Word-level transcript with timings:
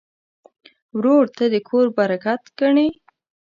ورور 0.97 1.23
ته 1.37 1.45
د 1.53 1.55
کور 1.69 1.85
برکت 1.97 2.41
ګڼې. 2.59 2.87